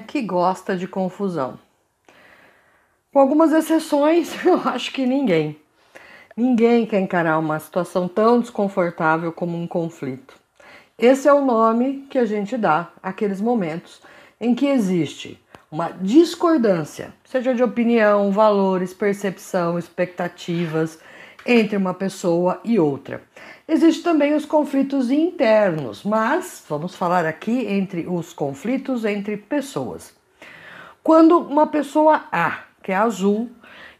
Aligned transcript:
que 0.00 0.22
gosta 0.22 0.76
de 0.76 0.86
confusão? 0.86 1.58
Com 3.12 3.18
algumas 3.18 3.52
exceções, 3.52 4.32
eu 4.44 4.56
acho 4.68 4.92
que 4.92 5.06
ninguém. 5.06 5.56
Ninguém 6.36 6.86
quer 6.86 7.00
encarar 7.00 7.38
uma 7.38 7.58
situação 7.58 8.08
tão 8.08 8.40
desconfortável 8.40 9.30
como 9.32 9.56
um 9.56 9.66
conflito. 9.66 10.34
Esse 10.98 11.28
é 11.28 11.32
o 11.32 11.44
nome 11.44 12.06
que 12.08 12.18
a 12.18 12.24
gente 12.24 12.56
dá 12.56 12.90
àqueles 13.02 13.40
momentos 13.40 14.00
em 14.40 14.54
que 14.54 14.66
existe 14.66 15.38
uma 15.70 15.90
discordância, 15.90 17.14
seja 17.24 17.54
de 17.54 17.62
opinião, 17.62 18.30
valores, 18.30 18.92
percepção, 18.92 19.78
expectativas 19.78 20.98
entre 21.46 21.76
uma 21.76 21.94
pessoa 21.94 22.60
e 22.62 22.78
outra. 22.78 23.22
Existem 23.72 24.02
também 24.02 24.34
os 24.34 24.44
conflitos 24.44 25.10
internos, 25.10 26.02
mas 26.04 26.62
vamos 26.68 26.94
falar 26.94 27.24
aqui 27.24 27.66
entre 27.66 28.06
os 28.06 28.34
conflitos 28.34 29.02
entre 29.02 29.34
pessoas. 29.38 30.12
Quando 31.02 31.38
uma 31.38 31.66
pessoa 31.66 32.26
A, 32.30 32.64
que 32.82 32.92
é 32.92 32.94
azul, 32.94 33.48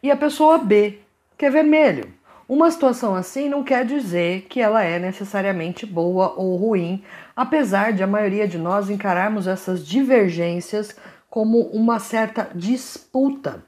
e 0.03 0.11
a 0.11 0.17
pessoa 0.17 0.59
B, 0.59 0.99
que 1.39 1.47
é 1.47 1.51
vermelho. 1.51 2.13
Uma 2.47 2.71
situação 2.71 3.15
assim 3.15 3.49
não 3.49 3.65
quer 3.65 3.87
dizer 3.87 4.43
que 4.43 4.61
ela 4.61 4.83
é 4.83 4.99
necessariamente 4.99 5.87
boa 5.87 6.35
ou 6.37 6.55
ruim, 6.57 7.03
apesar 7.35 7.95
de 7.95 8.03
a 8.03 8.07
maioria 8.07 8.47
de 8.47 8.59
nós 8.59 8.91
encararmos 8.91 9.47
essas 9.47 9.87
divergências 9.87 10.95
como 11.31 11.61
uma 11.69 11.99
certa 11.99 12.51
disputa, 12.55 13.65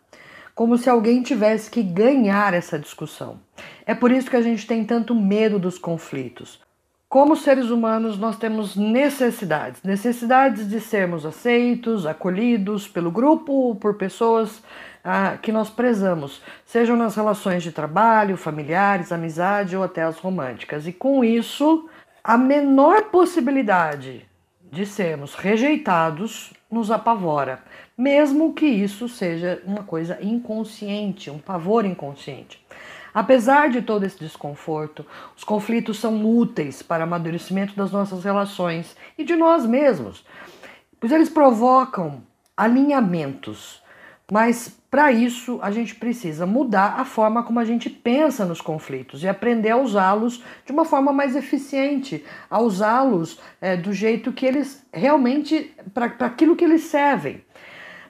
como 0.54 0.78
se 0.78 0.88
alguém 0.88 1.22
tivesse 1.22 1.70
que 1.70 1.82
ganhar 1.82 2.54
essa 2.54 2.78
discussão. 2.78 3.40
É 3.84 3.95
por 3.95 4.12
isso 4.12 4.30
que 4.30 4.36
a 4.36 4.42
gente 4.42 4.66
tem 4.66 4.84
tanto 4.84 5.15
medo 5.15 5.59
dos 5.59 5.79
conflitos. 5.79 6.62
Como 7.09 7.37
seres 7.37 7.70
humanos, 7.70 8.18
nós 8.18 8.37
temos 8.37 8.74
necessidades, 8.74 9.82
necessidades 9.82 10.68
de 10.68 10.80
sermos 10.80 11.24
aceitos, 11.24 12.06
acolhidos 12.06 12.88
pelo 12.88 13.10
grupo, 13.10 13.76
por 13.76 13.95
pessoas 13.95 14.62
ah, 15.04 15.37
que 15.40 15.52
nós 15.52 15.70
prezamos, 15.70 16.42
sejam 16.64 16.96
nas 16.96 17.14
relações 17.14 17.62
de 17.62 17.70
trabalho, 17.70 18.36
familiares, 18.36 19.12
amizade 19.12 19.76
ou 19.76 19.84
até 19.84 20.02
as 20.02 20.18
românticas. 20.18 20.86
E 20.88 20.92
com 20.92 21.23
isso, 21.23 21.88
a 22.23 22.36
menor 22.36 23.04
possibilidade 23.10 24.26
de 24.74 24.84
sermos 24.84 25.34
rejeitados 25.34 26.52
nos 26.68 26.90
apavora, 26.90 27.62
mesmo 27.96 28.52
que 28.52 28.66
isso 28.66 29.08
seja 29.08 29.62
uma 29.64 29.84
coisa 29.84 30.18
inconsciente, 30.20 31.30
um 31.30 31.38
pavor 31.38 31.84
inconsciente. 31.84 32.60
Apesar 33.14 33.70
de 33.70 33.80
todo 33.80 34.04
esse 34.04 34.18
desconforto, 34.18 35.06
os 35.36 35.45
conflitos 35.45 36.00
são 36.00 36.26
úteis 36.26 36.82
para 36.82 37.04
amadurecimento 37.04 37.76
das 37.76 37.92
nossas 37.92 38.24
relações 38.24 38.96
e 39.16 39.22
de 39.22 39.36
nós 39.36 39.64
mesmos, 39.64 40.26
pois 40.98 41.12
eles 41.12 41.28
provocam 41.28 42.20
alinhamentos. 42.56 43.84
Mas 44.35 44.68
para 44.90 45.13
isso 45.13 45.60
a 45.63 45.71
gente 45.71 45.95
precisa 45.95 46.45
mudar 46.45 46.99
a 46.99 47.04
forma 47.04 47.45
como 47.45 47.60
a 47.60 47.65
gente 47.65 47.88
pensa 47.88 48.45
nos 48.45 48.60
conflitos 48.60 49.23
e 49.23 49.29
aprender 49.29 49.71
a 49.71 49.76
usá-los 49.76 50.43
de 50.66 50.73
uma 50.73 50.85
forma 50.85 51.13
mais 51.13 51.37
eficiente, 51.37 52.24
a 52.51 52.60
usá-los 52.60 53.38
é, 53.60 53.76
do 53.76 53.93
jeito 53.93 54.32
que 54.32 54.45
eles 54.45 54.85
realmente, 54.93 55.73
para 55.95 56.07
aquilo 56.26 56.57
que 56.57 56.65
eles 56.65 56.82
servem. 56.82 57.45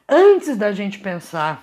Antes 0.08 0.56
da 0.56 0.72
gente 0.72 0.98
pensar 0.98 1.62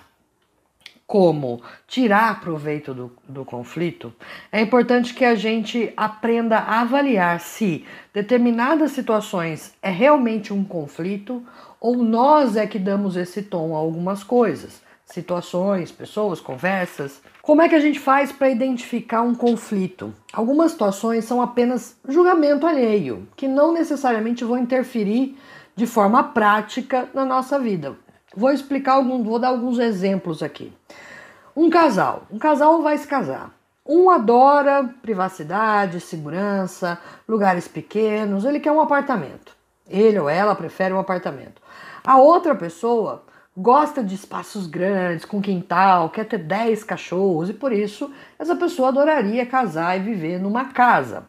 como 1.12 1.60
tirar 1.86 2.40
proveito 2.40 2.94
do, 2.94 3.12
do 3.28 3.44
conflito, 3.44 4.14
é 4.50 4.62
importante 4.62 5.12
que 5.12 5.26
a 5.26 5.34
gente 5.34 5.92
aprenda 5.94 6.56
a 6.56 6.80
avaliar 6.80 7.38
se 7.38 7.84
determinadas 8.14 8.92
situações 8.92 9.74
é 9.82 9.90
realmente 9.90 10.54
um 10.54 10.64
conflito 10.64 11.42
ou 11.78 11.98
nós 11.98 12.56
é 12.56 12.66
que 12.66 12.78
damos 12.78 13.14
esse 13.14 13.42
tom 13.42 13.76
a 13.76 13.78
algumas 13.78 14.24
coisas, 14.24 14.80
situações, 15.04 15.92
pessoas, 15.92 16.40
conversas. 16.40 17.20
Como 17.42 17.60
é 17.60 17.68
que 17.68 17.74
a 17.74 17.80
gente 17.80 18.00
faz 18.00 18.32
para 18.32 18.48
identificar 18.48 19.20
um 19.20 19.34
conflito? 19.34 20.14
Algumas 20.32 20.72
situações 20.72 21.26
são 21.26 21.42
apenas 21.42 21.94
julgamento 22.08 22.66
alheio, 22.66 23.28
que 23.36 23.46
não 23.46 23.70
necessariamente 23.70 24.44
vão 24.44 24.56
interferir 24.56 25.36
de 25.76 25.86
forma 25.86 26.24
prática 26.24 27.06
na 27.12 27.26
nossa 27.26 27.58
vida. 27.58 27.98
Vou 28.34 28.50
explicar 28.50 28.94
alguns, 28.94 29.26
vou 29.26 29.38
dar 29.38 29.48
alguns 29.48 29.78
exemplos 29.78 30.42
aqui. 30.42 30.72
Um 31.54 31.68
casal, 31.68 32.26
um 32.30 32.38
casal 32.38 32.82
vai 32.82 32.96
se 32.96 33.06
casar. 33.06 33.50
Um 33.86 34.08
adora 34.08 34.88
privacidade, 35.02 36.00
segurança, 36.00 36.98
lugares 37.28 37.68
pequenos, 37.68 38.44
ele 38.44 38.58
quer 38.58 38.72
um 38.72 38.80
apartamento. 38.80 39.54
Ele 39.86 40.18
ou 40.18 40.30
ela 40.30 40.54
prefere 40.54 40.94
um 40.94 40.98
apartamento. 40.98 41.60
A 42.02 42.16
outra 42.16 42.54
pessoa 42.54 43.24
gosta 43.54 44.02
de 44.02 44.14
espaços 44.14 44.66
grandes, 44.66 45.26
com 45.26 45.42
quintal, 45.42 46.08
quer 46.08 46.24
ter 46.24 46.38
10 46.38 46.84
cachorros 46.84 47.50
e 47.50 47.54
por 47.54 47.70
isso 47.70 48.10
essa 48.38 48.56
pessoa 48.56 48.88
adoraria 48.88 49.44
casar 49.44 49.96
e 49.98 50.02
viver 50.02 50.40
numa 50.40 50.66
casa. 50.66 51.24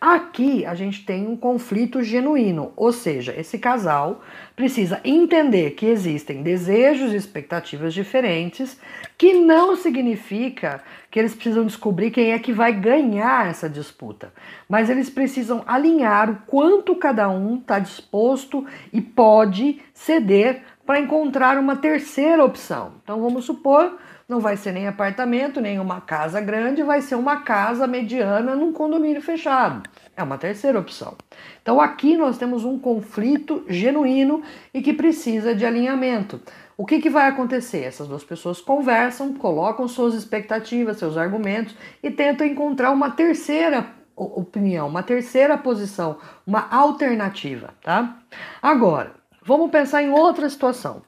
Aqui 0.00 0.64
a 0.64 0.74
gente 0.74 1.04
tem 1.04 1.28
um 1.28 1.36
conflito 1.36 2.02
genuíno, 2.02 2.72
ou 2.74 2.90
seja, 2.90 3.38
esse 3.38 3.58
casal 3.58 4.22
precisa 4.56 4.98
entender 5.04 5.72
que 5.72 5.84
existem 5.84 6.42
desejos 6.42 7.12
e 7.12 7.16
expectativas 7.16 7.92
diferentes, 7.92 8.80
que 9.18 9.34
não 9.34 9.76
significa 9.76 10.82
que 11.10 11.18
eles 11.18 11.34
precisam 11.34 11.66
descobrir 11.66 12.10
quem 12.10 12.32
é 12.32 12.38
que 12.38 12.50
vai 12.50 12.72
ganhar 12.72 13.50
essa 13.50 13.68
disputa, 13.68 14.32
mas 14.66 14.88
eles 14.88 15.10
precisam 15.10 15.62
alinhar 15.66 16.30
o 16.30 16.36
quanto 16.46 16.96
cada 16.96 17.28
um 17.28 17.58
está 17.58 17.78
disposto 17.78 18.64
e 18.90 19.02
pode 19.02 19.82
ceder 19.92 20.62
para 20.86 20.98
encontrar 20.98 21.58
uma 21.58 21.76
terceira 21.76 22.42
opção. 22.42 22.94
Então 23.04 23.20
vamos 23.20 23.44
supor 23.44 23.98
não 24.30 24.38
vai 24.38 24.56
ser 24.56 24.70
nem 24.70 24.86
apartamento, 24.86 25.60
nem 25.60 25.80
uma 25.80 26.00
casa 26.00 26.40
grande, 26.40 26.84
vai 26.84 27.02
ser 27.02 27.16
uma 27.16 27.38
casa 27.38 27.84
mediana 27.88 28.54
num 28.54 28.72
condomínio 28.72 29.20
fechado. 29.20 29.82
É 30.16 30.22
uma 30.22 30.38
terceira 30.38 30.78
opção. 30.78 31.16
Então 31.60 31.80
aqui 31.80 32.16
nós 32.16 32.38
temos 32.38 32.64
um 32.64 32.78
conflito 32.78 33.64
genuíno 33.68 34.40
e 34.72 34.80
que 34.80 34.92
precisa 34.92 35.52
de 35.52 35.66
alinhamento. 35.66 36.40
O 36.76 36.86
que, 36.86 37.00
que 37.00 37.10
vai 37.10 37.28
acontecer? 37.28 37.82
Essas 37.82 38.06
duas 38.06 38.22
pessoas 38.22 38.60
conversam, 38.60 39.34
colocam 39.34 39.88
suas 39.88 40.14
expectativas, 40.14 40.98
seus 40.98 41.16
argumentos 41.16 41.74
e 42.00 42.08
tentam 42.08 42.46
encontrar 42.46 42.92
uma 42.92 43.10
terceira 43.10 43.84
opinião, 44.14 44.86
uma 44.86 45.02
terceira 45.02 45.58
posição, 45.58 46.18
uma 46.46 46.68
alternativa, 46.70 47.74
tá? 47.82 48.18
Agora, 48.62 49.12
vamos 49.42 49.72
pensar 49.72 50.04
em 50.04 50.10
outra 50.10 50.48
situação. 50.48 51.02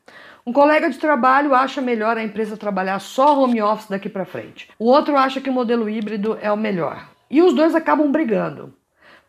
Um 0.45 0.53
colega 0.53 0.91
de 0.91 0.99
trabalho 0.99 1.55
acha 1.55 1.81
melhor 1.81 2.17
a 2.17 2.23
empresa 2.23 2.57
trabalhar 2.57 2.99
só 2.99 3.39
home 3.41 3.63
office 3.63 3.89
daqui 3.89 4.09
para 4.09 4.25
frente. 4.25 4.69
O 4.77 4.87
outro 4.87 5.17
acha 5.17 5.41
que 5.41 5.49
o 5.49 5.53
modelo 5.53 5.89
híbrido 5.89 6.37
é 6.43 6.51
o 6.51 6.57
melhor. 6.57 7.09
E 7.31 7.41
os 7.41 7.55
dois 7.55 7.77
acabam 7.77 8.11
brigando 8.11 8.75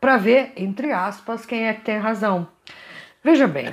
para 0.02 0.18
ver, 0.18 0.52
entre 0.58 0.92
aspas, 0.92 1.46
quem 1.46 1.68
é 1.68 1.74
que 1.74 1.82
tem 1.82 1.98
razão. 1.98 2.48
Veja 3.24 3.48
bem, 3.48 3.68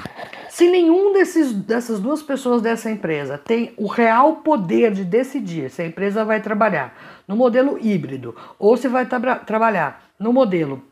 se 0.51 0.71
nenhum 0.71 1.13
desses, 1.13 1.53
dessas 1.53 1.99
duas 1.99 2.23
pessoas 2.23 2.61
dessa 2.61 2.91
empresa 2.91 3.39
tem 3.39 3.73
o 3.77 3.87
real 3.87 4.37
poder 4.37 4.93
de 4.93 5.03
decidir 5.03 5.71
se 5.71 5.81
a 5.81 5.87
empresa 5.87 6.25
vai 6.25 6.41
trabalhar 6.41 7.23
no 7.27 7.35
modelo 7.35 7.79
híbrido 7.81 8.37
ou 8.59 8.77
se 8.77 8.87
vai 8.87 9.07
tra 9.07 9.37
trabalhar 9.37 10.05
no 10.19 10.33
modelo 10.33 10.85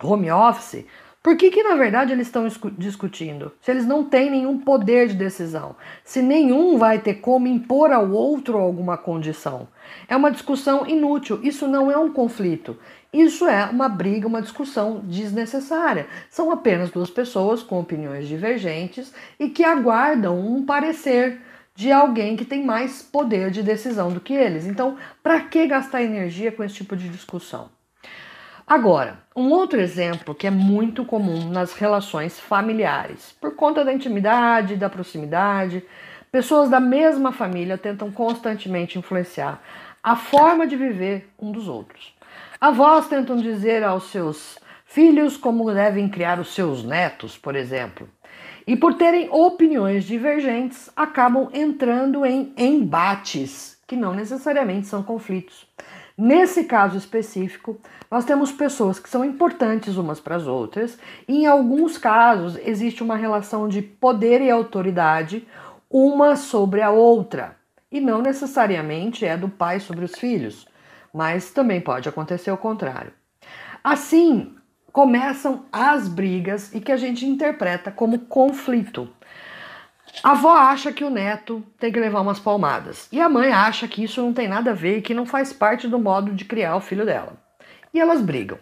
home 0.00 0.30
office, 0.30 0.84
por 1.26 1.36
que, 1.36 1.50
que 1.50 1.60
na 1.60 1.74
verdade 1.74 2.12
eles 2.12 2.28
estão 2.28 2.46
discutindo? 2.78 3.50
Se 3.60 3.72
eles 3.72 3.84
não 3.84 4.04
têm 4.04 4.30
nenhum 4.30 4.60
poder 4.60 5.08
de 5.08 5.14
decisão, 5.14 5.74
se 6.04 6.22
nenhum 6.22 6.78
vai 6.78 7.00
ter 7.00 7.14
como 7.14 7.48
impor 7.48 7.90
ao 7.90 8.12
outro 8.12 8.56
alguma 8.56 8.96
condição. 8.96 9.66
É 10.06 10.14
uma 10.14 10.30
discussão 10.30 10.86
inútil, 10.86 11.40
isso 11.42 11.66
não 11.66 11.90
é 11.90 11.98
um 11.98 12.12
conflito. 12.12 12.78
Isso 13.12 13.44
é 13.44 13.64
uma 13.64 13.88
briga, 13.88 14.28
uma 14.28 14.40
discussão 14.40 15.00
desnecessária. 15.02 16.06
São 16.30 16.52
apenas 16.52 16.90
duas 16.90 17.10
pessoas 17.10 17.60
com 17.60 17.80
opiniões 17.80 18.28
divergentes 18.28 19.12
e 19.36 19.48
que 19.48 19.64
aguardam 19.64 20.38
um 20.38 20.64
parecer 20.64 21.40
de 21.74 21.90
alguém 21.90 22.36
que 22.36 22.44
tem 22.44 22.64
mais 22.64 23.02
poder 23.02 23.50
de 23.50 23.64
decisão 23.64 24.12
do 24.12 24.20
que 24.20 24.32
eles. 24.32 24.64
Então, 24.64 24.96
para 25.24 25.40
que 25.40 25.66
gastar 25.66 26.04
energia 26.04 26.52
com 26.52 26.62
esse 26.62 26.76
tipo 26.76 26.96
de 26.96 27.08
discussão? 27.08 27.75
Agora, 28.66 29.20
um 29.36 29.48
outro 29.50 29.80
exemplo 29.80 30.34
que 30.34 30.44
é 30.44 30.50
muito 30.50 31.04
comum 31.04 31.48
nas 31.48 31.72
relações 31.74 32.40
familiares, 32.40 33.30
por 33.40 33.54
conta 33.54 33.84
da 33.84 33.92
intimidade, 33.92 34.74
da 34.74 34.90
proximidade, 34.90 35.84
pessoas 36.32 36.68
da 36.68 36.80
mesma 36.80 37.30
família 37.30 37.78
tentam 37.78 38.10
constantemente 38.10 38.98
influenciar 38.98 39.62
a 40.02 40.16
forma 40.16 40.66
de 40.66 40.76
viver 40.76 41.28
um 41.38 41.52
dos 41.52 41.68
outros. 41.68 42.12
Avós 42.60 43.06
tentam 43.06 43.36
dizer 43.36 43.84
aos 43.84 44.10
seus 44.10 44.58
filhos 44.84 45.36
como 45.36 45.72
devem 45.72 46.08
criar 46.08 46.40
os 46.40 46.52
seus 46.52 46.82
netos, 46.82 47.38
por 47.38 47.54
exemplo. 47.54 48.08
E 48.66 48.74
por 48.74 48.94
terem 48.94 49.28
opiniões 49.30 50.04
divergentes, 50.04 50.90
acabam 50.96 51.48
entrando 51.54 52.26
em 52.26 52.52
embates, 52.56 53.78
que 53.86 53.94
não 53.94 54.12
necessariamente 54.12 54.88
são 54.88 55.04
conflitos. 55.04 55.68
Nesse 56.16 56.64
caso 56.64 56.96
específico, 56.96 57.78
nós 58.10 58.24
temos 58.24 58.50
pessoas 58.50 58.98
que 58.98 59.08
são 59.08 59.22
importantes 59.22 59.96
umas 59.96 60.18
para 60.18 60.36
as 60.36 60.46
outras, 60.46 60.98
e 61.28 61.42
em 61.42 61.46
alguns 61.46 61.98
casos 61.98 62.56
existe 62.64 63.02
uma 63.02 63.16
relação 63.16 63.68
de 63.68 63.82
poder 63.82 64.40
e 64.40 64.50
autoridade 64.50 65.46
uma 65.90 66.34
sobre 66.34 66.80
a 66.80 66.90
outra, 66.90 67.56
e 67.92 68.00
não 68.00 68.22
necessariamente 68.22 69.24
é 69.24 69.36
do 69.36 69.48
pai 69.48 69.78
sobre 69.78 70.04
os 70.04 70.16
filhos, 70.16 70.66
mas 71.12 71.50
também 71.50 71.80
pode 71.80 72.08
acontecer 72.08 72.50
o 72.50 72.56
contrário. 72.56 73.12
Assim, 73.84 74.54
começam 74.92 75.66
as 75.70 76.08
brigas 76.08 76.74
e 76.74 76.80
que 76.80 76.90
a 76.90 76.96
gente 76.96 77.26
interpreta 77.26 77.90
como 77.90 78.20
conflito. 78.20 79.08
A 80.22 80.30
avó 80.30 80.54
acha 80.56 80.92
que 80.92 81.04
o 81.04 81.10
neto 81.10 81.62
tem 81.78 81.92
que 81.92 82.00
levar 82.00 82.20
umas 82.20 82.40
palmadas. 82.40 83.08
E 83.12 83.20
a 83.20 83.28
mãe 83.28 83.52
acha 83.52 83.86
que 83.86 84.02
isso 84.02 84.22
não 84.22 84.32
tem 84.32 84.48
nada 84.48 84.70
a 84.70 84.74
ver 84.74 84.98
e 84.98 85.02
que 85.02 85.14
não 85.14 85.26
faz 85.26 85.52
parte 85.52 85.86
do 85.86 85.98
modo 85.98 86.32
de 86.32 86.44
criar 86.44 86.76
o 86.76 86.80
filho 86.80 87.04
dela. 87.04 87.34
E 87.92 88.00
elas 88.00 88.20
brigam. 88.20 88.58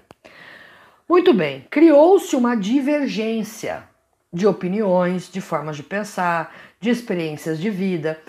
Muito 1.09 1.33
bem, 1.33 1.67
criou-se 1.71 2.35
uma 2.35 2.56
divergência 2.56 3.85
de 4.33 4.47
opiniões, 4.47 5.31
de 5.31 5.41
formas 5.41 5.77
de 5.77 5.83
pensar, 5.83 6.53
de 6.81 6.91
experiências 6.91 7.59
de 7.59 7.71
vida. 7.71 8.21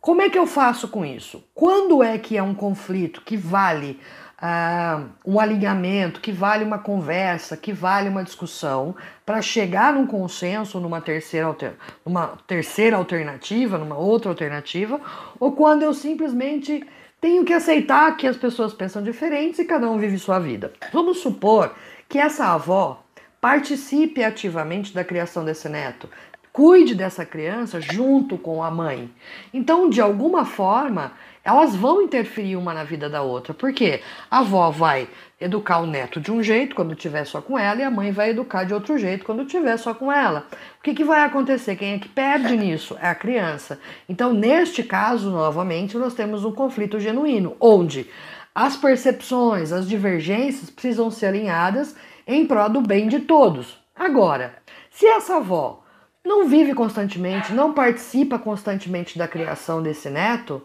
Como 0.00 0.20
é 0.20 0.28
que 0.28 0.38
eu 0.38 0.46
faço 0.46 0.88
com 0.88 1.04
isso? 1.04 1.42
Quando 1.54 2.02
é 2.02 2.18
que 2.18 2.36
é 2.36 2.42
um 2.42 2.54
conflito 2.54 3.22
que 3.22 3.36
vale 3.36 3.98
uh, 4.44 5.08
um 5.24 5.40
alinhamento, 5.40 6.20
que 6.20 6.30
vale 6.30 6.62
uma 6.62 6.78
conversa, 6.78 7.56
que 7.56 7.72
vale 7.72 8.10
uma 8.10 8.22
discussão, 8.22 8.94
para 9.24 9.40
chegar 9.40 9.94
num 9.94 10.06
consenso, 10.06 10.78
numa 10.78 11.00
terceira, 11.00 11.46
alter, 11.46 11.72
numa 12.04 12.38
terceira 12.46 12.96
alternativa, 12.98 13.78
numa 13.78 13.96
outra 13.96 14.30
alternativa, 14.30 15.00
ou 15.40 15.52
quando 15.52 15.82
eu 15.82 15.94
simplesmente 15.94 16.86
tenho 17.20 17.42
que 17.44 17.54
aceitar 17.54 18.14
que 18.18 18.26
as 18.26 18.36
pessoas 18.36 18.74
pensam 18.74 19.02
diferentes 19.02 19.58
e 19.58 19.64
cada 19.64 19.88
um 19.90 19.96
vive 19.96 20.18
sua 20.18 20.38
vida. 20.38 20.72
Vamos 20.92 21.20
supor 21.20 21.74
que 22.06 22.18
essa 22.18 22.48
avó 22.48 23.02
participe 23.40 24.22
ativamente 24.22 24.92
da 24.92 25.02
criação 25.02 25.42
desse 25.42 25.68
neto, 25.68 26.08
cuide 26.54 26.94
dessa 26.94 27.26
criança 27.26 27.80
junto 27.80 28.38
com 28.38 28.62
a 28.62 28.70
mãe. 28.70 29.10
Então, 29.52 29.90
de 29.90 30.00
alguma 30.00 30.44
forma, 30.44 31.10
elas 31.44 31.74
vão 31.74 32.00
interferir 32.00 32.54
uma 32.54 32.72
na 32.72 32.84
vida 32.84 33.10
da 33.10 33.22
outra. 33.22 33.52
Porque 33.52 34.00
a 34.30 34.38
avó 34.38 34.70
vai 34.70 35.08
educar 35.40 35.80
o 35.80 35.86
neto 35.86 36.20
de 36.20 36.30
um 36.30 36.40
jeito 36.40 36.76
quando 36.76 36.92
estiver 36.92 37.24
só 37.24 37.42
com 37.42 37.58
ela 37.58 37.80
e 37.80 37.82
a 37.82 37.90
mãe 37.90 38.12
vai 38.12 38.30
educar 38.30 38.62
de 38.62 38.72
outro 38.72 38.96
jeito 38.96 39.24
quando 39.24 39.42
estiver 39.42 39.76
só 39.76 39.92
com 39.94 40.12
ela. 40.12 40.46
O 40.78 40.84
que, 40.84 40.94
que 40.94 41.02
vai 41.02 41.24
acontecer? 41.24 41.74
Quem 41.74 41.94
é 41.94 41.98
que 41.98 42.08
perde 42.08 42.56
nisso? 42.56 42.96
É 43.02 43.08
a 43.08 43.16
criança. 43.16 43.80
Então, 44.08 44.32
neste 44.32 44.84
caso, 44.84 45.30
novamente, 45.30 45.96
nós 45.96 46.14
temos 46.14 46.44
um 46.44 46.52
conflito 46.52 47.00
genuíno, 47.00 47.56
onde 47.58 48.08
as 48.54 48.76
percepções, 48.76 49.72
as 49.72 49.88
divergências 49.88 50.70
precisam 50.70 51.10
ser 51.10 51.26
alinhadas 51.26 51.96
em 52.28 52.46
prol 52.46 52.70
do 52.70 52.80
bem 52.80 53.08
de 53.08 53.18
todos. 53.18 53.76
Agora, 53.96 54.54
se 54.88 55.04
essa 55.04 55.38
avó 55.38 55.83
não 56.24 56.48
vive 56.48 56.74
constantemente, 56.74 57.52
não 57.52 57.74
participa 57.74 58.38
constantemente 58.38 59.18
da 59.18 59.28
criação 59.28 59.82
desse 59.82 60.08
neto, 60.08 60.62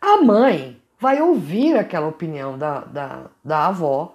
a 0.00 0.18
mãe 0.18 0.80
vai 1.00 1.20
ouvir 1.20 1.76
aquela 1.76 2.06
opinião 2.06 2.56
da, 2.56 2.80
da, 2.80 3.22
da 3.44 3.66
avó, 3.66 4.14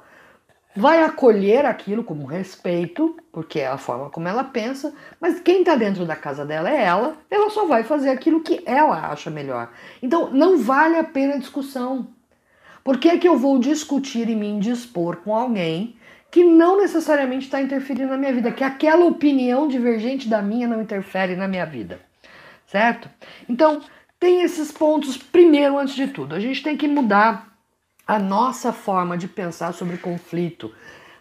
vai 0.76 1.04
acolher 1.04 1.66
aquilo 1.66 2.04
como 2.04 2.26
respeito, 2.26 3.16
porque 3.32 3.60
é 3.60 3.68
a 3.68 3.78
forma 3.78 4.10
como 4.10 4.28
ela 4.28 4.44
pensa, 4.44 4.94
mas 5.20 5.40
quem 5.40 5.60
está 5.60 5.76
dentro 5.76 6.06
da 6.06 6.16
casa 6.16 6.46
dela 6.46 6.70
é 6.70 6.84
ela, 6.84 7.18
ela 7.30 7.50
só 7.50 7.66
vai 7.66 7.84
fazer 7.84 8.10
aquilo 8.10 8.42
que 8.42 8.64
ela 8.66 9.12
acha 9.12 9.30
melhor. 9.30 9.70
Então 10.02 10.32
não 10.32 10.58
vale 10.58 10.98
a 10.98 11.04
pena 11.04 11.38
discussão. 11.38 12.08
Por 12.84 12.98
que, 12.98 13.18
que 13.18 13.28
eu 13.28 13.38
vou 13.38 13.60
discutir 13.60 14.30
e 14.30 14.36
me 14.36 14.48
indispor 14.48 15.18
com 15.18 15.36
alguém 15.36 15.96
que 16.34 16.44
não 16.44 16.78
necessariamente 16.78 17.46
está 17.46 17.62
interferindo 17.62 18.10
na 18.10 18.18
minha 18.18 18.34
vida, 18.34 18.52
que 18.52 18.64
aquela 18.64 19.06
opinião 19.06 19.68
divergente 19.68 20.28
da 20.28 20.42
minha 20.42 20.68
não 20.68 20.82
interfere 20.82 21.36
na 21.36 21.48
minha 21.48 21.64
vida, 21.64 22.00
certo? 22.66 23.08
Então, 23.48 23.84
tem 24.20 24.42
esses 24.42 24.72
pontos 24.72 25.16
primeiro 25.16 25.78
antes 25.78 25.94
de 25.94 26.08
tudo. 26.08 26.34
A 26.34 26.40
gente 26.40 26.64
tem 26.64 26.76
que 26.76 26.88
mudar 26.88 27.56
a 28.08 28.18
nossa 28.18 28.74
forma 28.74 29.16
de 29.16 29.28
pensar 29.28 29.76
sobre 29.76 29.98
conflito. 29.98 30.74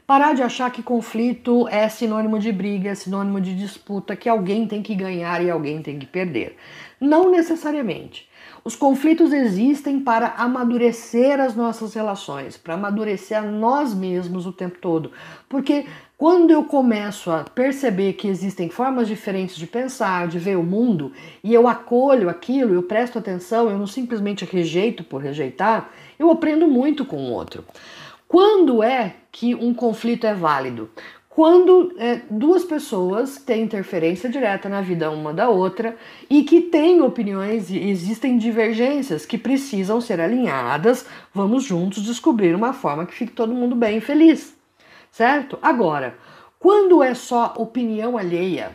Parar 0.06 0.34
de 0.34 0.42
achar 0.42 0.70
que 0.70 0.82
conflito 0.82 1.68
é 1.68 1.90
sinônimo 1.90 2.38
de 2.38 2.50
briga, 2.50 2.88
é 2.88 2.94
sinônimo 2.94 3.38
de 3.38 3.54
disputa, 3.54 4.16
que 4.16 4.30
alguém 4.30 4.66
tem 4.66 4.82
que 4.82 4.94
ganhar 4.94 5.44
e 5.44 5.50
alguém 5.50 5.82
tem 5.82 5.98
que 5.98 6.06
perder. 6.06 6.56
Não 6.98 7.30
necessariamente. 7.30 8.26
Os 8.64 8.76
conflitos 8.76 9.32
existem 9.32 9.98
para 9.98 10.34
amadurecer 10.36 11.40
as 11.40 11.56
nossas 11.56 11.94
relações, 11.94 12.56
para 12.56 12.74
amadurecer 12.74 13.36
a 13.36 13.42
nós 13.42 13.92
mesmos 13.92 14.46
o 14.46 14.52
tempo 14.52 14.78
todo. 14.78 15.10
Porque 15.48 15.84
quando 16.16 16.52
eu 16.52 16.62
começo 16.62 17.32
a 17.32 17.42
perceber 17.42 18.12
que 18.12 18.28
existem 18.28 18.70
formas 18.70 19.08
diferentes 19.08 19.56
de 19.56 19.66
pensar, 19.66 20.28
de 20.28 20.38
ver 20.38 20.56
o 20.56 20.62
mundo, 20.62 21.12
e 21.42 21.52
eu 21.52 21.66
acolho 21.66 22.28
aquilo, 22.28 22.72
eu 22.72 22.84
presto 22.84 23.18
atenção, 23.18 23.68
eu 23.68 23.76
não 23.76 23.88
simplesmente 23.88 24.44
rejeito 24.44 25.02
por 25.02 25.20
rejeitar, 25.20 25.90
eu 26.16 26.30
aprendo 26.30 26.68
muito 26.68 27.04
com 27.04 27.16
o 27.16 27.32
outro. 27.32 27.64
Quando 28.28 28.80
é 28.80 29.16
que 29.32 29.56
um 29.56 29.74
conflito 29.74 30.24
é 30.24 30.32
válido? 30.32 30.88
Quando 31.34 31.94
é, 31.98 32.20
duas 32.30 32.64
pessoas 32.64 33.38
têm 33.38 33.62
interferência 33.62 34.28
direta 34.28 34.68
na 34.68 34.82
vida 34.82 35.10
uma 35.10 35.32
da 35.32 35.48
outra 35.48 35.96
e 36.28 36.42
que 36.42 36.60
têm 36.60 37.00
opiniões 37.00 37.70
e 37.70 37.78
existem 37.78 38.36
divergências 38.36 39.24
que 39.24 39.38
precisam 39.38 40.00
ser 40.00 40.20
alinhadas, 40.20 41.06
vamos 41.32 41.64
juntos 41.64 42.02
descobrir 42.02 42.54
uma 42.54 42.72
forma 42.72 43.06
que 43.06 43.14
fique 43.14 43.32
todo 43.32 43.54
mundo 43.54 43.74
bem 43.74 43.96
e 43.96 44.00
feliz 44.00 44.60
certo? 45.12 45.58
Agora, 45.62 46.16
quando 46.58 47.02
é 47.02 47.14
só 47.14 47.54
opinião 47.58 48.16
alheia, 48.16 48.72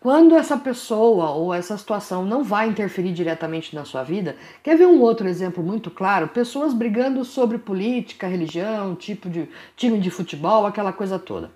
quando 0.00 0.34
essa 0.34 0.56
pessoa 0.56 1.30
ou 1.30 1.52
essa 1.52 1.76
situação 1.76 2.24
não 2.24 2.42
vai 2.42 2.68
interferir 2.68 3.12
diretamente 3.12 3.74
na 3.74 3.84
sua 3.84 4.02
vida, 4.02 4.36
quer 4.62 4.76
ver 4.76 4.86
um 4.86 5.00
outro 5.00 5.28
exemplo 5.28 5.62
muito 5.62 5.90
claro? 5.90 6.28
Pessoas 6.28 6.72
brigando 6.72 7.24
sobre 7.24 7.58
política, 7.58 8.26
religião, 8.26 8.94
tipo 8.94 9.28
de 9.28 9.48
time 9.76 10.00
de 10.00 10.10
futebol, 10.10 10.66
aquela 10.66 10.92
coisa 10.92 11.18
toda. 11.18 11.50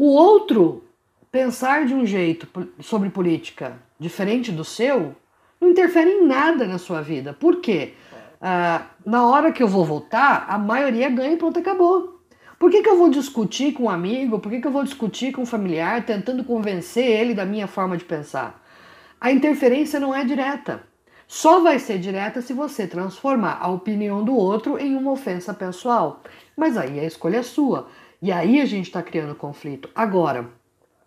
O 0.00 0.12
outro 0.12 0.84
pensar 1.28 1.84
de 1.84 1.92
um 1.92 2.06
jeito 2.06 2.46
sobre 2.78 3.10
política 3.10 3.80
diferente 3.98 4.52
do 4.52 4.62
seu 4.62 5.16
não 5.60 5.70
interfere 5.70 6.08
em 6.08 6.24
nada 6.24 6.68
na 6.68 6.78
sua 6.78 7.02
vida. 7.02 7.32
Por 7.32 7.56
quê? 7.56 7.94
Ah, 8.40 8.86
na 9.04 9.26
hora 9.26 9.50
que 9.50 9.60
eu 9.60 9.66
vou 9.66 9.84
votar, 9.84 10.46
a 10.48 10.56
maioria 10.56 11.10
ganha 11.10 11.32
e 11.32 11.36
pronto, 11.36 11.58
acabou. 11.58 12.20
Por 12.60 12.70
que, 12.70 12.80
que 12.80 12.88
eu 12.88 12.96
vou 12.96 13.10
discutir 13.10 13.72
com 13.72 13.82
um 13.86 13.90
amigo? 13.90 14.38
Por 14.38 14.52
que, 14.52 14.60
que 14.60 14.68
eu 14.68 14.70
vou 14.70 14.84
discutir 14.84 15.32
com 15.32 15.42
um 15.42 15.46
familiar 15.46 16.06
tentando 16.06 16.44
convencer 16.44 17.04
ele 17.04 17.34
da 17.34 17.44
minha 17.44 17.66
forma 17.66 17.96
de 17.96 18.04
pensar? 18.04 18.64
A 19.20 19.32
interferência 19.32 19.98
não 19.98 20.14
é 20.14 20.24
direta. 20.24 20.80
Só 21.26 21.58
vai 21.58 21.80
ser 21.80 21.98
direta 21.98 22.40
se 22.40 22.52
você 22.52 22.86
transformar 22.86 23.58
a 23.60 23.68
opinião 23.68 24.22
do 24.22 24.36
outro 24.36 24.78
em 24.78 24.94
uma 24.94 25.10
ofensa 25.10 25.52
pessoal. 25.52 26.22
Mas 26.56 26.76
aí 26.76 27.00
a 27.00 27.04
escolha 27.04 27.38
é 27.38 27.42
sua. 27.42 27.88
E 28.20 28.32
aí 28.32 28.60
a 28.60 28.64
gente 28.64 28.86
está 28.86 29.02
criando 29.02 29.34
conflito. 29.34 29.88
Agora, 29.94 30.50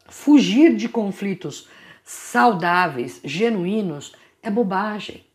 fugir 0.08 0.75
de 0.75 0.88
conflitos 0.88 1.68
saudáveis, 2.03 3.20
genuínos, 3.24 4.13
é 4.41 4.50
bobagem. 4.50 5.25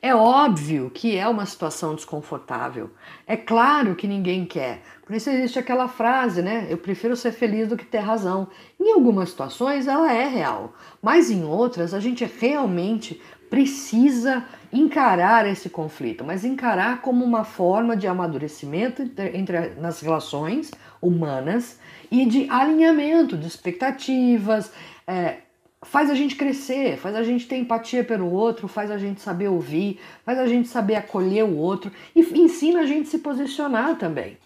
É 0.00 0.14
óbvio 0.14 0.90
que 0.90 1.16
é 1.16 1.26
uma 1.28 1.46
situação 1.46 1.94
desconfortável. 1.94 2.90
É 3.26 3.36
claro 3.36 3.94
que 3.94 4.06
ninguém 4.06 4.44
quer. 4.44 4.82
Por 5.06 5.14
isso 5.14 5.30
existe 5.30 5.58
aquela 5.58 5.88
frase, 5.88 6.42
né? 6.42 6.66
Eu 6.68 6.78
prefiro 6.78 7.16
ser 7.16 7.32
feliz 7.32 7.68
do 7.68 7.76
que 7.76 7.84
ter 7.84 7.98
razão. 7.98 8.48
Em 8.80 8.92
algumas 8.92 9.30
situações 9.30 9.86
ela 9.86 10.12
é 10.12 10.26
real, 10.26 10.74
mas 11.00 11.30
em 11.30 11.44
outras 11.44 11.94
a 11.94 12.00
gente 12.00 12.24
realmente 12.24 13.20
precisa 13.52 14.46
encarar 14.72 15.46
esse 15.46 15.68
conflito, 15.68 16.24
mas 16.24 16.42
encarar 16.42 17.02
como 17.02 17.22
uma 17.22 17.44
forma 17.44 17.94
de 17.94 18.06
amadurecimento 18.06 19.02
entre, 19.02 19.36
entre 19.36 19.58
nas 19.78 20.00
relações 20.00 20.70
humanas 21.02 21.78
e 22.10 22.24
de 22.24 22.48
alinhamento 22.48 23.36
de 23.36 23.46
expectativas, 23.46 24.72
é, 25.06 25.40
faz 25.82 26.08
a 26.08 26.14
gente 26.14 26.34
crescer, 26.34 26.96
faz 26.96 27.14
a 27.14 27.22
gente 27.22 27.46
ter 27.46 27.56
empatia 27.56 28.02
pelo 28.02 28.32
outro, 28.32 28.66
faz 28.68 28.90
a 28.90 28.96
gente 28.96 29.20
saber 29.20 29.48
ouvir, 29.48 30.00
faz 30.24 30.38
a 30.38 30.46
gente 30.46 30.66
saber 30.66 30.94
acolher 30.94 31.44
o 31.44 31.54
outro 31.54 31.92
e 32.16 32.20
ensina 32.40 32.80
a 32.80 32.86
gente 32.86 33.10
se 33.10 33.18
posicionar 33.18 33.98
também. 33.98 34.38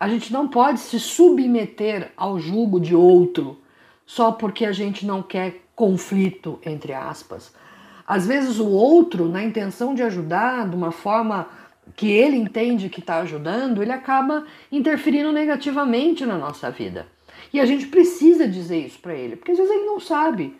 A 0.00 0.08
gente 0.08 0.32
não 0.32 0.48
pode 0.48 0.80
se 0.80 0.98
submeter 0.98 2.10
ao 2.16 2.40
jugo 2.40 2.80
de 2.80 2.94
outro 2.94 3.60
só 4.06 4.32
porque 4.32 4.64
a 4.64 4.72
gente 4.72 5.04
não 5.04 5.22
quer 5.22 5.60
conflito, 5.74 6.58
entre 6.64 6.94
aspas. 6.94 7.54
Às 8.06 8.26
vezes 8.26 8.58
o 8.58 8.68
outro, 8.68 9.28
na 9.28 9.42
intenção 9.42 9.94
de 9.94 10.02
ajudar 10.02 10.68
de 10.68 10.76
uma 10.76 10.92
forma 10.92 11.48
que 11.94 12.10
ele 12.10 12.36
entende 12.36 12.88
que 12.88 13.00
está 13.00 13.18
ajudando, 13.18 13.82
ele 13.82 13.92
acaba 13.92 14.44
interferindo 14.70 15.32
negativamente 15.32 16.24
na 16.26 16.36
nossa 16.36 16.70
vida. 16.70 17.06
E 17.52 17.60
a 17.60 17.66
gente 17.66 17.86
precisa 17.86 18.46
dizer 18.46 18.86
isso 18.86 18.98
para 18.98 19.14
ele, 19.14 19.36
porque 19.36 19.52
às 19.52 19.58
vezes 19.58 19.72
ele 19.72 19.86
não 19.86 20.00
sabe 20.00 20.56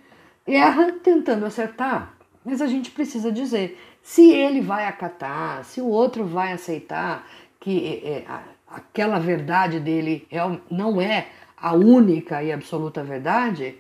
erra 0.47 0.93
tentando 1.03 1.45
acertar. 1.45 2.15
Mas 2.45 2.63
a 2.63 2.67
gente 2.67 2.91
precisa 2.91 3.33
dizer 3.33 3.79
se 4.03 4.31
ele 4.31 4.61
vai 4.61 4.87
acatar, 4.87 5.65
se 5.65 5.81
o 5.81 5.87
outro 5.87 6.25
vai 6.25 6.53
aceitar, 6.53 7.27
que 7.59 8.01
é, 8.05 8.09
é 8.19 8.25
aquela 8.69 9.19
verdade 9.19 9.81
dele 9.81 10.27
é, 10.31 10.39
não 10.71 11.01
é 11.01 11.29
a 11.57 11.75
única 11.75 12.43
e 12.43 12.53
absoluta 12.53 13.03
verdade, 13.03 13.77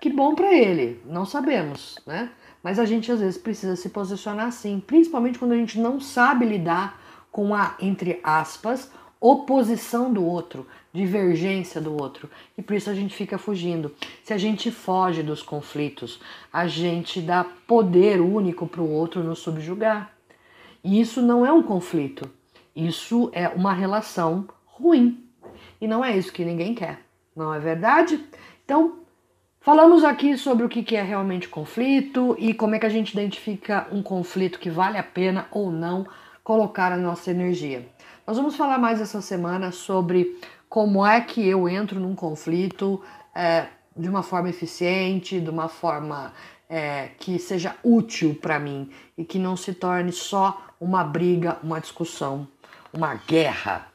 que 0.00 0.10
bom 0.10 0.34
para 0.34 0.52
ele, 0.54 1.00
não 1.04 1.26
sabemos, 1.26 1.98
né? 2.06 2.30
Mas 2.64 2.78
a 2.78 2.86
gente 2.86 3.12
às 3.12 3.20
vezes 3.20 3.36
precisa 3.36 3.76
se 3.76 3.90
posicionar 3.90 4.46
assim, 4.46 4.82
principalmente 4.84 5.38
quando 5.38 5.52
a 5.52 5.56
gente 5.56 5.78
não 5.78 6.00
sabe 6.00 6.46
lidar 6.46 6.98
com 7.30 7.54
a, 7.54 7.76
entre 7.78 8.18
aspas, 8.24 8.90
oposição 9.20 10.10
do 10.10 10.24
outro, 10.24 10.66
divergência 10.90 11.78
do 11.78 11.94
outro. 11.94 12.30
E 12.56 12.62
por 12.62 12.74
isso 12.74 12.88
a 12.88 12.94
gente 12.94 13.14
fica 13.14 13.36
fugindo. 13.36 13.94
Se 14.22 14.32
a 14.32 14.38
gente 14.38 14.70
foge 14.70 15.22
dos 15.22 15.42
conflitos, 15.42 16.20
a 16.50 16.66
gente 16.66 17.20
dá 17.20 17.44
poder 17.66 18.20
único 18.20 18.66
para 18.66 18.80
o 18.80 18.90
outro 18.90 19.22
nos 19.22 19.40
subjugar. 19.40 20.10
E 20.82 20.98
isso 20.98 21.20
não 21.20 21.44
é 21.44 21.52
um 21.52 21.62
conflito, 21.62 22.30
isso 22.74 23.28
é 23.34 23.46
uma 23.48 23.74
relação 23.74 24.48
ruim. 24.64 25.22
E 25.80 25.86
não 25.86 26.02
é 26.02 26.16
isso 26.16 26.32
que 26.32 26.44
ninguém 26.44 26.74
quer, 26.74 27.00
não 27.36 27.52
é 27.52 27.60
verdade? 27.60 28.24
Então, 28.64 29.03
falamos 29.64 30.04
aqui 30.04 30.36
sobre 30.36 30.66
o 30.66 30.68
que 30.68 30.94
é 30.94 31.02
realmente 31.02 31.48
conflito 31.48 32.36
e 32.38 32.52
como 32.52 32.74
é 32.74 32.78
que 32.78 32.84
a 32.84 32.90
gente 32.90 33.12
identifica 33.12 33.88
um 33.90 34.02
conflito 34.02 34.58
que 34.58 34.68
vale 34.68 34.98
a 34.98 35.02
pena 35.02 35.48
ou 35.50 35.72
não 35.72 36.06
colocar 36.44 36.92
a 36.92 36.98
nossa 36.98 37.30
energia. 37.30 37.88
Nós 38.26 38.36
vamos 38.36 38.56
falar 38.56 38.78
mais 38.78 39.00
essa 39.00 39.22
semana 39.22 39.72
sobre 39.72 40.38
como 40.68 41.04
é 41.04 41.18
que 41.22 41.48
eu 41.48 41.66
entro 41.66 41.98
num 41.98 42.14
conflito 42.14 43.00
é, 43.34 43.68
de 43.96 44.06
uma 44.06 44.22
forma 44.22 44.50
eficiente, 44.50 45.40
de 45.40 45.48
uma 45.48 45.68
forma 45.68 46.34
é, 46.68 47.08
que 47.18 47.38
seja 47.38 47.74
útil 47.82 48.34
para 48.34 48.58
mim 48.58 48.90
e 49.16 49.24
que 49.24 49.38
não 49.38 49.56
se 49.56 49.72
torne 49.72 50.12
só 50.12 50.60
uma 50.78 51.02
briga, 51.02 51.58
uma 51.62 51.80
discussão, 51.80 52.46
uma 52.92 53.14
guerra. 53.14 53.93